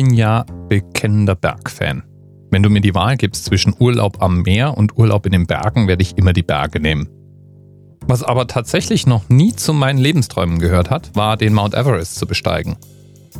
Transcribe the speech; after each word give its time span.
bin 0.00 0.14
ja 0.14 0.46
bekennender 0.70 1.34
Bergfan. 1.34 2.02
Wenn 2.50 2.62
du 2.62 2.70
mir 2.70 2.80
die 2.80 2.94
Wahl 2.94 3.18
gibst 3.18 3.44
zwischen 3.44 3.74
Urlaub 3.78 4.22
am 4.22 4.40
Meer 4.40 4.78
und 4.78 4.96
Urlaub 4.96 5.26
in 5.26 5.32
den 5.32 5.46
Bergen, 5.46 5.88
werde 5.88 6.00
ich 6.00 6.16
immer 6.16 6.32
die 6.32 6.42
Berge 6.42 6.80
nehmen. 6.80 7.06
Was 8.06 8.22
aber 8.22 8.46
tatsächlich 8.46 9.06
noch 9.06 9.28
nie 9.28 9.54
zu 9.54 9.74
meinen 9.74 9.98
Lebensträumen 9.98 10.58
gehört 10.58 10.88
hat, 10.88 11.14
war 11.16 11.36
den 11.36 11.52
Mount 11.52 11.74
Everest 11.74 12.16
zu 12.16 12.26
besteigen. 12.26 12.78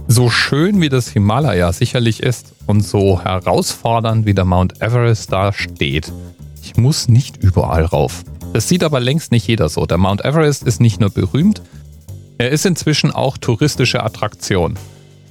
So 0.06 0.28
schön 0.28 0.82
wie 0.82 0.90
das 0.90 1.08
Himalaya 1.08 1.72
sicherlich 1.72 2.22
ist 2.22 2.52
und 2.66 2.82
so 2.82 3.24
herausfordernd 3.24 4.26
wie 4.26 4.34
der 4.34 4.44
Mount 4.44 4.82
Everest 4.82 5.32
da 5.32 5.54
steht, 5.54 6.12
ich 6.62 6.76
muss 6.76 7.08
nicht 7.08 7.38
überall 7.38 7.86
rauf. 7.86 8.22
Das 8.52 8.68
sieht 8.68 8.84
aber 8.84 9.00
längst 9.00 9.32
nicht 9.32 9.46
jeder 9.46 9.70
so. 9.70 9.86
Der 9.86 9.96
Mount 9.96 10.26
Everest 10.26 10.64
ist 10.64 10.78
nicht 10.78 11.00
nur 11.00 11.08
berühmt, 11.08 11.62
er 12.36 12.50
ist 12.50 12.66
inzwischen 12.66 13.12
auch 13.12 13.38
touristische 13.38 14.02
Attraktion. 14.02 14.76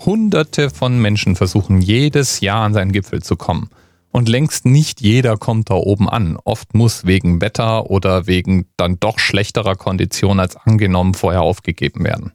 Hunderte 0.05 0.69
von 0.69 0.99
Menschen 0.99 1.35
versuchen 1.35 1.81
jedes 1.81 2.39
Jahr 2.39 2.63
an 2.63 2.73
seinen 2.73 2.91
Gipfel 2.91 3.21
zu 3.21 3.35
kommen. 3.35 3.69
Und 4.11 4.27
längst 4.27 4.65
nicht 4.65 5.01
jeder 5.01 5.37
kommt 5.37 5.69
da 5.69 5.75
oben 5.75 6.09
an. 6.09 6.37
Oft 6.43 6.73
muss 6.73 7.05
wegen 7.05 7.41
Wetter 7.41 7.91
oder 7.91 8.25
wegen 8.25 8.65
dann 8.75 8.99
doch 8.99 9.19
schlechterer 9.19 9.75
Kondition 9.75 10.39
als 10.39 10.55
angenommen 10.55 11.13
vorher 11.13 11.41
aufgegeben 11.41 12.03
werden. 12.03 12.31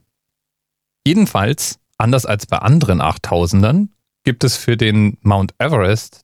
Jedenfalls, 1.05 1.79
anders 1.97 2.25
als 2.25 2.45
bei 2.45 2.59
anderen 2.59 3.01
8000ern, 3.01 3.89
gibt 4.23 4.43
es 4.43 4.55
für 4.55 4.77
den 4.77 5.17
Mount 5.21 5.53
Everest 5.59 6.21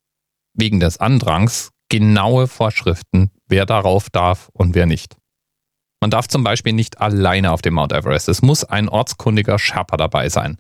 wegen 0.54 0.80
des 0.80 0.98
Andrangs 0.98 1.72
genaue 1.90 2.48
Vorschriften, 2.48 3.32
wer 3.48 3.66
darauf 3.66 4.10
darf 4.10 4.50
und 4.54 4.74
wer 4.74 4.86
nicht. 4.86 5.18
Man 6.00 6.10
darf 6.10 6.28
zum 6.28 6.44
Beispiel 6.44 6.74
nicht 6.74 7.00
alleine 7.00 7.52
auf 7.52 7.62
dem 7.62 7.76
Mount 7.76 7.92
Everest. 7.92 8.28
Es 8.28 8.42
muss 8.42 8.64
ein 8.64 8.90
ortskundiger 8.90 9.60
Sherpa 9.60 9.98
dabei 9.98 10.30
sein. 10.30 10.58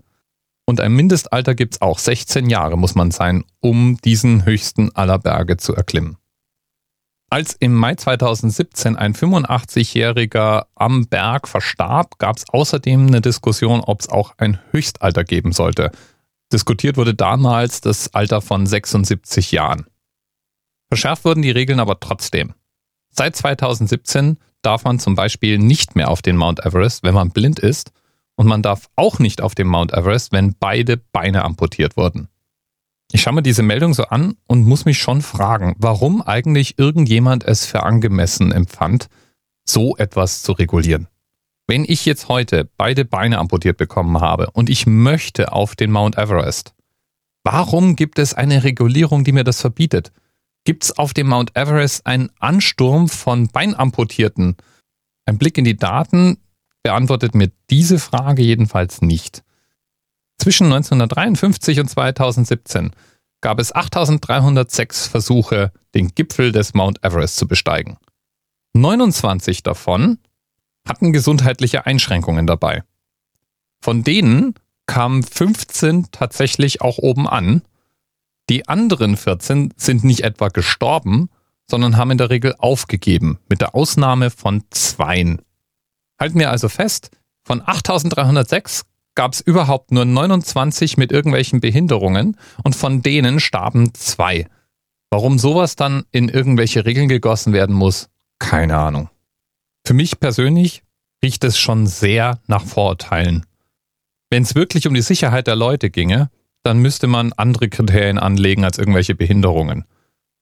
Und 0.66 0.80
ein 0.80 0.94
Mindestalter 0.94 1.56
gibt 1.56 1.76
es 1.76 1.82
auch. 1.82 2.00
16 2.00 2.50
Jahre 2.50 2.78
muss 2.78 2.96
man 2.96 3.12
sein, 3.12 3.44
um 3.60 3.98
diesen 3.98 4.46
höchsten 4.46 4.95
aller 4.95 5.20
Berge 5.20 5.58
zu 5.58 5.76
erklimmen. 5.76 6.18
Als 7.30 7.53
im 7.53 7.73
Mai 7.73 7.95
2017 7.95 8.98
ein 8.98 9.14
85-Jähriger 9.14 10.66
am 10.76 11.08
Berg 11.08 11.48
verstarb, 11.48 12.20
gab 12.20 12.36
es 12.36 12.50
außerdem 12.50 13.08
eine 13.08 13.22
Diskussion, 13.22 13.80
ob 13.80 14.02
es 14.02 14.09
auch 14.09 14.34
ein 14.38 14.59
Höchstalter 14.72 15.23
geben 15.23 15.53
sollte. 15.53 15.92
Diskutiert 16.52 16.98
wurde 16.98 17.14
damals 17.14 17.80
das 17.80 18.14
Alter 18.14 18.42
von 18.42 18.66
76 18.68 19.53
Jahren. 19.53 19.86
Verschärft 20.90 21.23
wurden 21.23 21.42
die 21.42 21.52
Regeln 21.52 21.80
aber 21.80 22.02
trotzdem. 22.02 22.53
Seit 23.12 23.38
2017 23.38 24.38
darf 24.62 24.84
man 24.84 25.00
zum 25.00 25.16
Beispiel 25.16 25.58
nicht 25.58 25.96
mehr 25.96 26.09
auf 26.09 26.22
den 26.22 26.36
Mount 26.36 26.66
Everest, 26.66 27.03
wenn 27.03 27.14
man 27.14 27.31
blind 27.31 27.59
ist, 27.59 27.94
und 28.42 28.47
man 28.47 28.64
darf 28.64 28.89
auch 28.95 29.20
nicht 29.20 29.39
auf 29.39 29.53
den 29.53 29.67
Mount 29.67 29.94
Everest, 29.94 30.31
wenn 30.31 30.56
beide 30.59 30.97
Beine 30.97 31.45
amputiert 31.45 31.95
wurden. 31.95 32.28
Ich 33.11 33.22
schaue 33.22 33.36
mir 33.36 33.44
diese 33.44 33.61
Meldung 33.61 33.94
so 33.94 34.06
an 34.06 34.36
und 34.47 34.66
muss 34.66 34.84
mich 34.84 34.97
schon 34.97 35.22
fragen, 35.22 35.75
warum 35.78 36.23
eigentlich 36.23 36.80
irgendjemand 36.80 37.44
es 37.44 37.67
für 37.67 37.84
angemessen 37.84 38.52
empfand, 38.52 39.09
so 39.64 39.95
etwas 39.95 40.42
zu 40.42 40.53
regulieren. 40.53 41.08
Wenn 41.67 41.86
ich 41.88 42.03
jetzt 42.08 42.30
heute 42.30 42.67
beide 42.78 43.06
Beine 43.06 43.38
amputiert 43.38 43.78
bekommen 43.78 44.19
habe 44.19 44.50
und 44.50 44.72
ich 44.72 44.88
möchte 44.88 45.53
auf 45.53 45.75
den 45.75 45.92
Mount 45.92 46.17
Everest, 46.17 46.73
warum 47.44 47.95
gibt 47.95 48.17
es 48.17 48.34
eine 48.34 48.64
Regulierung, 48.64 49.23
die 49.23 49.34
mir 49.34 49.44
das 49.44 49.62
verbietet? 49.62 50.12
Gibt 50.66 50.86
es 50.86 50.97
auf 50.97 51.14
dem 51.14 51.28
Mount 51.28 51.56
Everest 51.56 52.08
einen 52.08 52.31
Ansturm 52.39 53.08
von 53.08 53.50
Beinamputierten? 53.50 54.56
Ein 55.28 55.38
Blick 55.38 55.59
in 55.59 55.64
die 55.64 55.78
Daten 55.78 56.38
beantwortet 56.84 57.36
mir 57.36 57.52
diese 57.70 58.00
Frage 58.00 58.42
jedenfalls 58.42 59.02
nicht. 59.02 59.44
Zwischen 60.38 60.66
1953 60.66 61.80
und 61.80 61.90
2017 61.90 62.92
gab 63.42 63.60
es 63.60 63.74
8306 63.74 65.08
Versuche, 65.08 65.72
den 65.94 66.09
Gipfel 66.09 66.52
des 66.52 66.74
Mount 66.74 67.04
Everest 67.04 67.38
zu 67.38 67.48
besteigen. 67.48 67.98
29 68.74 69.64
davon 69.64 70.18
hatten 70.88 71.14
gesundheitliche 71.14 71.86
Einschränkungen 71.86 72.47
dabei. 72.47 72.84
Von 73.81 74.03
denen 74.03 74.56
kamen 74.86 75.24
15 75.24 76.08
tatsächlich 76.12 76.81
auch 76.81 76.97
oben 76.97 77.28
an 77.28 77.62
die 78.52 78.68
anderen 78.68 79.16
14 79.16 79.74
sind 79.78 80.03
nicht 80.03 80.25
etwa 80.25 80.50
gestorben, 80.50 81.30
sondern 81.70 81.96
haben 81.96 82.12
in 82.12 82.18
der 82.18 82.30
Regel 82.30 82.53
aufgegeben, 82.58 83.40
mit 83.47 83.62
der 83.62 83.75
Ausnahme 83.75 84.30
von 84.30 84.66
zweien. 84.72 85.41
Halten 86.22 86.38
wir 86.38 86.52
also 86.52 86.70
fest, 86.70 87.09
von 87.44 87.64
8306 87.66 88.84
gab 89.16 89.34
es 89.34 89.42
überhaupt 89.42 89.92
nur 89.92 90.06
29 90.06 90.96
mit 90.98 91.12
irgendwelchen 91.12 91.62
Behinderungen 91.62 92.38
und 92.64 92.76
von 92.76 93.02
denen 93.02 93.40
starben 93.40 93.96
zwei. 93.96 94.46
Warum 95.09 95.40
sowas 95.40 95.76
dann 95.76 96.04
in 96.12 96.30
irgendwelche 96.30 96.86
Regeln 96.86 97.09
gegossen 97.09 97.54
werden 97.54 97.76
muss, 97.76 98.09
keine 98.38 98.78
Ahnung. 98.78 99.09
Für 99.84 99.96
mich 99.96 100.20
persönlich 100.20 100.84
riecht 101.24 101.44
es 101.44 101.58
schon 101.58 101.88
sehr 101.88 102.40
nach 102.46 102.66
Vorurteilen. 102.66 103.48
Wenn 104.30 104.44
es 104.44 104.53
wirklich 104.53 104.86
um 104.86 104.94
die 104.94 105.02
Sicherheit 105.02 105.48
der 105.48 105.56
Leute 105.56 105.90
ginge, 105.90 106.30
dann 106.62 106.78
müsste 106.78 107.08
man 107.08 107.34
andere 107.34 107.68
Kriterien 107.68 108.20
anlegen 108.20 108.64
als 108.64 108.78
irgendwelche 108.78 109.16
Behinderungen. 109.16 109.86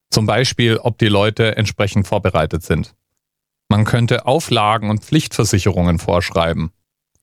Zum 0.10 0.26
Beispiel, 0.26 0.76
ob 0.76 0.98
die 0.98 1.08
Leute 1.08 1.56
entsprechend 1.56 2.06
vorbereitet 2.06 2.64
sind. 2.64 2.96
Man 3.69 3.85
könnte 3.85 4.25
Auflagen 4.25 4.90
und 4.90 5.03
Pflichtversicherungen 5.03 6.00
vorschreiben. 6.00 6.72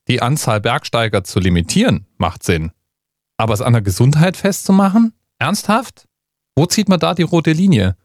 Die 0.07 0.21
Anzahl 0.21 0.61
Bergsteiger 0.61 1.23
zu 1.23 1.39
limitieren 1.39 2.07
macht 2.17 2.43
Sinn. 2.43 2.71
Aber 3.37 3.53
es 3.53 3.61
an 3.61 3.73
der 3.73 3.81
Gesundheit 3.81 4.37
festzumachen? 4.37 5.13
Ernsthaft? 5.37 6.07
Wo 6.55 6.65
zieht 6.65 6.89
man 6.89 6.99
da 6.99 7.13
die 7.13 7.23
rote 7.23 7.51
Linie? 7.51 7.97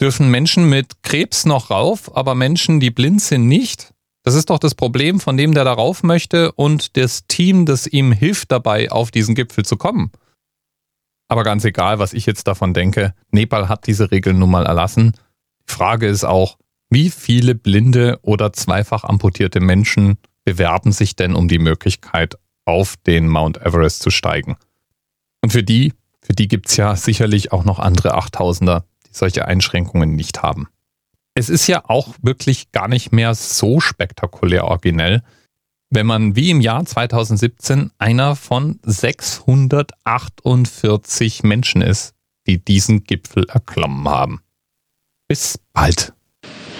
Dürfen 0.00 0.30
Menschen 0.30 0.68
mit 0.68 1.02
Krebs 1.02 1.46
noch 1.46 1.70
rauf, 1.70 2.14
aber 2.16 2.34
Menschen, 2.34 2.80
die 2.80 2.90
blind 2.90 3.22
sind, 3.22 3.46
nicht? 3.46 3.94
Das 4.24 4.34
ist 4.34 4.50
doch 4.50 4.58
das 4.58 4.74
Problem 4.74 5.20
von 5.20 5.36
dem, 5.36 5.54
der 5.54 5.64
darauf 5.64 6.02
möchte 6.02 6.52
und 6.52 6.96
das 6.96 7.26
Team, 7.28 7.64
das 7.64 7.86
ihm 7.86 8.12
hilft 8.12 8.52
dabei, 8.52 8.90
auf 8.90 9.10
diesen 9.10 9.34
Gipfel 9.34 9.64
zu 9.64 9.76
kommen. 9.76 10.12
Aber 11.28 11.44
ganz 11.44 11.64
egal, 11.64 11.98
was 11.98 12.12
ich 12.12 12.26
jetzt 12.26 12.46
davon 12.46 12.74
denke, 12.74 13.14
Nepal 13.30 13.68
hat 13.68 13.86
diese 13.86 14.10
Regeln 14.10 14.38
nun 14.38 14.50
mal 14.50 14.66
erlassen. 14.66 15.12
Die 15.66 15.72
Frage 15.72 16.06
ist 16.06 16.24
auch, 16.24 16.58
wie 16.90 17.10
viele 17.10 17.54
blinde 17.54 18.18
oder 18.22 18.52
zweifach 18.52 19.04
amputierte 19.04 19.60
Menschen 19.60 20.18
bewerben 20.44 20.92
sich 20.92 21.16
denn 21.16 21.34
um 21.34 21.48
die 21.48 21.58
Möglichkeit, 21.58 22.36
auf 22.64 22.96
den 22.96 23.28
Mount 23.28 23.58
Everest 23.58 24.02
zu 24.02 24.10
steigen? 24.10 24.56
Und 25.42 25.50
für 25.50 25.62
die, 25.62 25.92
für 26.20 26.32
die 26.32 26.48
gibt's 26.48 26.76
ja 26.76 26.96
sicherlich 26.96 27.52
auch 27.52 27.64
noch 27.64 27.78
andere 27.78 28.14
Achttausender, 28.14 28.84
die 29.06 29.12
solche 29.12 29.46
Einschränkungen 29.46 30.16
nicht 30.16 30.42
haben. 30.42 30.68
Es 31.34 31.48
ist 31.48 31.66
ja 31.66 31.88
auch 31.88 32.14
wirklich 32.22 32.72
gar 32.72 32.88
nicht 32.88 33.12
mehr 33.12 33.34
so 33.34 33.80
spektakulär 33.80 34.64
originell, 34.64 35.22
wenn 35.90 36.06
man 36.06 36.36
wie 36.36 36.50
im 36.50 36.60
Jahr 36.60 36.84
2017 36.84 37.92
einer 37.98 38.36
von 38.36 38.78
648 38.82 41.42
Menschen 41.44 41.80
ist, 41.80 42.12
die 42.46 42.62
diesen 42.62 43.04
Gipfel 43.04 43.48
erklommen 43.48 44.06
haben. 44.08 44.42
Bis 45.28 45.58
bald. 45.72 46.12